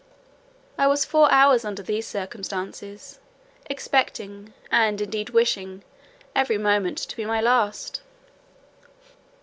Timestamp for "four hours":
1.05-1.63